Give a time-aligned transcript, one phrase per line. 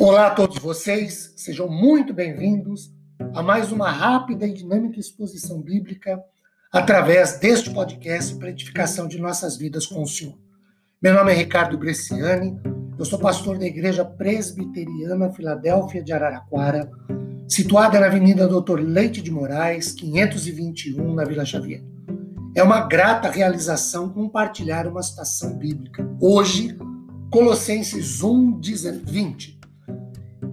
[0.00, 2.90] Olá a todos vocês, sejam muito bem-vindos
[3.34, 6.18] a mais uma rápida e dinâmica exposição bíblica
[6.72, 10.38] através deste podcast para edificação de nossas vidas com o Senhor.
[11.02, 12.58] Meu nome é Ricardo Bresciani,
[12.98, 16.90] eu sou pastor da Igreja Presbiteriana Filadélfia de Araraquara,
[17.46, 21.84] situada na Avenida Doutor Leite de Moraes, 521, na Vila Xavier.
[22.54, 26.08] É uma grata realização compartilhar uma citação bíblica.
[26.18, 26.78] Hoje,
[27.30, 28.60] Colossenses 1,
[29.04, 29.59] 20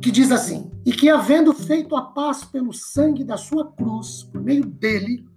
[0.08, 4.42] que diz assim: E que, havendo feito a paz pelo sangue da sua cruz, por
[4.42, 5.28] meio dele,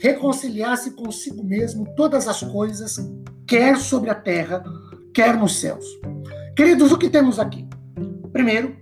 [0.00, 2.98] reconciliasse consigo mesmo todas as coisas,
[3.46, 4.64] quer sobre a terra,
[5.14, 5.84] quer nos céus.
[6.56, 7.68] Queridos, o que temos aqui?
[8.32, 8.76] Primeiro,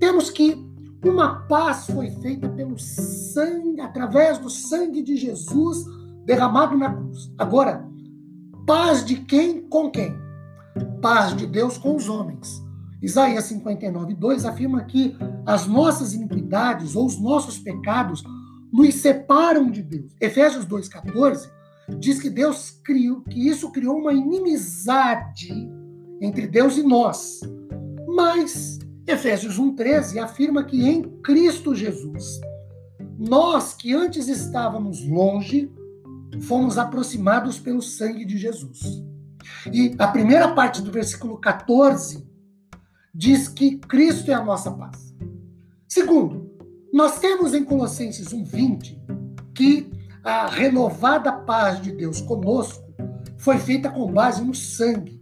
[0.00, 0.60] temos que
[1.04, 5.84] uma paz foi feita pelo sangue, através do sangue de Jesus
[6.24, 7.32] derramado na cruz.
[7.38, 7.88] Agora,
[8.66, 10.12] paz de quem com quem?
[11.00, 12.60] Paz de Deus com os homens.
[13.02, 18.22] Isaías 59, 2 afirma que as nossas iniquidades ou os nossos pecados
[18.72, 20.12] nos separam de Deus.
[20.20, 21.50] Efésios 2,14
[21.98, 25.52] diz que Deus criou, que isso criou uma inimizade
[26.20, 27.40] entre Deus e nós.
[28.06, 32.40] Mas Efésios 1,13 afirma que em Cristo Jesus,
[33.18, 35.72] nós que antes estávamos longe,
[36.42, 39.02] fomos aproximados pelo sangue de Jesus.
[39.72, 42.31] E a primeira parte do versículo 14
[43.14, 45.14] diz que Cristo é a nossa paz.
[45.88, 46.50] Segundo,
[46.92, 48.98] nós temos em Colossenses 1:20
[49.54, 49.90] que
[50.24, 52.82] a renovada paz de Deus conosco
[53.38, 55.20] foi feita com base no sangue.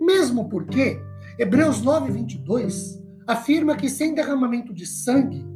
[0.00, 1.00] Mesmo porque
[1.38, 5.46] Hebreus 9:22 afirma que sem derramamento de sangue,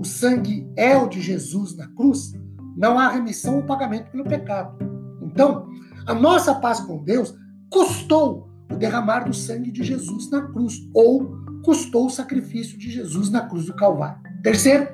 [0.00, 2.32] o sangue é o de Jesus na cruz,
[2.76, 4.76] não há remissão ou pagamento pelo pecado.
[5.22, 5.68] Então,
[6.06, 7.34] a nossa paz com Deus
[7.70, 13.30] custou o derramar do sangue de Jesus na cruz, ou custou o sacrifício de Jesus
[13.30, 14.20] na cruz do Calvário.
[14.42, 14.88] Terceiro,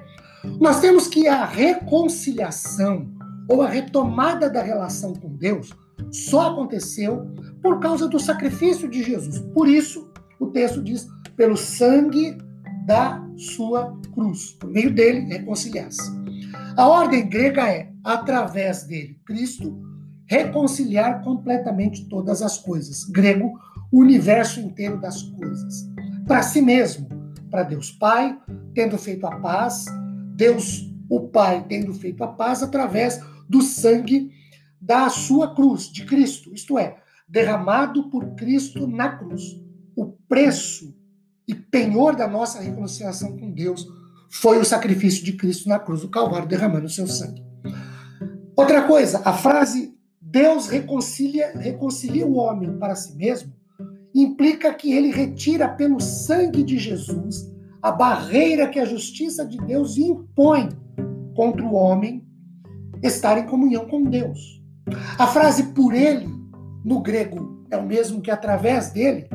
[0.61, 3.11] nós temos que a reconciliação
[3.49, 5.73] ou a retomada da relação com Deus
[6.11, 7.27] só aconteceu
[7.63, 9.39] por causa do sacrifício de Jesus.
[9.55, 10.11] Por isso,
[10.41, 11.07] o texto diz:
[11.37, 12.37] pelo sangue
[12.87, 14.53] da sua cruz.
[14.53, 16.11] Por meio dele, reconciliar-se.
[16.77, 19.79] A ordem grega é, através dele, Cristo,
[20.33, 23.05] reconciliar completamente todas as coisas.
[23.05, 23.53] Grego,
[23.91, 25.87] o universo inteiro das coisas.
[26.27, 27.07] Para si mesmo,
[27.51, 28.41] para Deus Pai,
[28.75, 29.85] tendo feito a paz,
[30.35, 34.31] Deus o Pai tendo feito a paz através do sangue
[34.81, 36.97] da sua cruz, de Cristo, isto é,
[37.29, 39.61] derramado por Cristo na cruz.
[39.95, 40.97] O preço
[41.47, 43.87] e penhor da nossa reconciliação com Deus
[44.31, 47.45] foi o sacrifício de Cristo na cruz do Calvário, derramando o seu sangue.
[48.57, 49.92] Outra coisa, a frase
[50.33, 53.53] Deus reconcilia, reconcilia o homem para si mesmo,
[54.15, 59.99] implica que ele retira pelo sangue de Jesus a barreira que a justiça de Deus
[59.99, 60.71] impõe
[61.37, 62.27] contra o homem
[63.03, 64.63] estar em comunhão com Deus.
[65.19, 66.27] A frase por ele,
[66.83, 69.29] no grego, é o mesmo que através dele,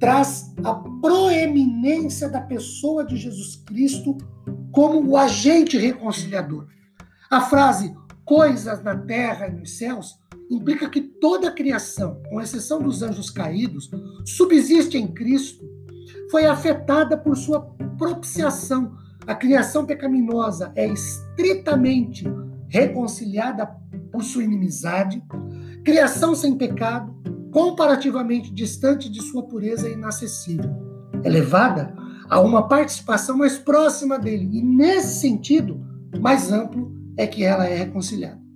[0.00, 4.16] traz a proeminência da pessoa de Jesus Cristo
[4.72, 6.68] como o agente reconciliador.
[7.30, 7.94] A frase
[8.24, 10.18] coisas na terra e nos céus
[10.50, 13.90] implica que toda a criação, com exceção dos anjos caídos,
[14.24, 15.64] subsiste em Cristo,
[16.30, 17.60] foi afetada por sua
[17.98, 18.96] propiciação.
[19.26, 22.24] A criação pecaminosa é estritamente
[22.68, 23.66] reconciliada
[24.10, 25.22] por sua inimizade.
[25.84, 27.14] Criação sem pecado,
[27.52, 30.70] comparativamente distante de sua pureza e inacessível,
[31.24, 31.94] elevada
[32.28, 34.48] a uma participação mais próxima dele.
[34.52, 35.80] E nesse sentido,
[36.20, 38.47] mais amplo é que ela é reconciliada.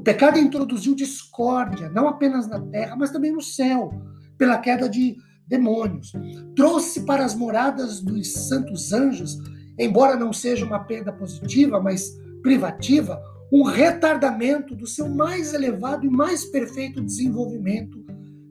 [0.00, 3.92] O pecado introduziu discórdia, não apenas na terra, mas também no céu,
[4.38, 5.14] pela queda de
[5.46, 6.10] demônios.
[6.56, 9.36] Trouxe para as moradas dos santos anjos,
[9.78, 13.22] embora não seja uma perda positiva, mas privativa,
[13.52, 18.02] um retardamento do seu mais elevado e mais perfeito desenvolvimento,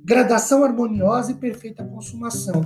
[0.06, 2.62] gradação harmoniosa e perfeita consumação.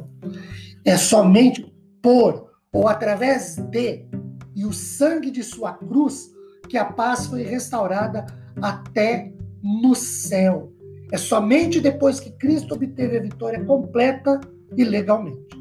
[0.83, 4.09] É somente por ou através de
[4.53, 6.33] e o sangue de sua cruz
[6.67, 10.71] que a paz foi restaurada até no céu.
[11.11, 14.41] É somente depois que Cristo obteve a vitória completa
[14.75, 15.55] e legalmente.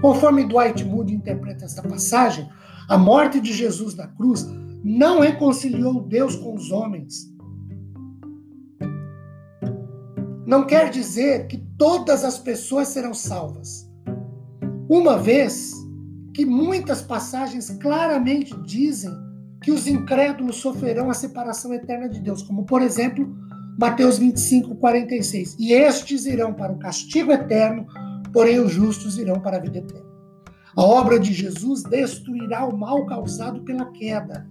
[0.00, 2.48] Conforme Dwight Moody interpreta esta passagem,
[2.88, 4.46] a morte de Jesus na cruz
[4.82, 7.32] não reconciliou Deus com os homens.
[10.46, 13.90] Não quer dizer que todas as pessoas serão salvas.
[14.88, 15.72] Uma vez
[16.32, 19.12] que muitas passagens claramente dizem
[19.66, 23.36] que os incrédulos sofrerão a separação eterna de Deus, como por exemplo,
[23.76, 25.56] Mateus 25, 46.
[25.58, 27.84] E estes irão para o castigo eterno,
[28.32, 30.06] porém os justos irão para a vida eterna.
[30.76, 34.46] A obra de Jesus destruirá o mal causado pela queda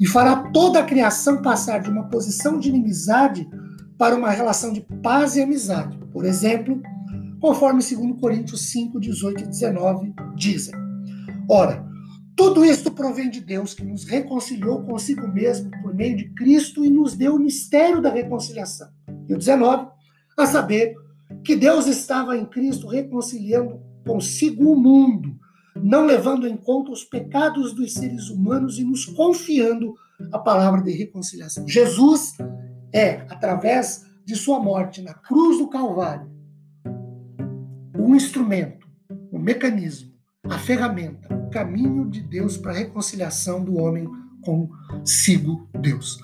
[0.00, 3.48] e fará toda a criação passar de uma posição de inimizade
[3.96, 5.96] para uma relação de paz e amizade.
[6.12, 6.82] Por exemplo,
[7.40, 10.74] conforme 2 Coríntios 5, 18 e 19 dizem.
[11.48, 11.86] Ora,
[12.36, 16.90] tudo isto provém de Deus, que nos reconciliou consigo mesmo por meio de Cristo e
[16.90, 18.88] nos deu o mistério da reconciliação.
[19.26, 19.88] E o 19,
[20.36, 20.94] a saber
[21.42, 25.34] que Deus estava em Cristo reconciliando consigo o mundo,
[25.74, 29.94] não levando em conta os pecados dos seres humanos e nos confiando
[30.30, 31.66] a palavra de reconciliação.
[31.66, 32.36] Jesus
[32.92, 36.30] é, através de sua morte na cruz do Calvário,
[37.98, 38.86] um instrumento,
[39.32, 40.12] um mecanismo,
[40.44, 44.06] a ferramenta, caminho de Deus para a reconciliação do homem
[44.42, 46.18] consigo Deus.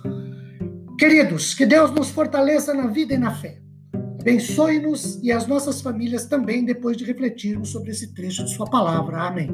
[0.99, 3.59] Queridos, que Deus nos fortaleça na vida e na fé.
[4.21, 9.23] Abençoe-nos e as nossas famílias também depois de refletirmos sobre esse trecho de Sua palavra.
[9.23, 9.49] Amém.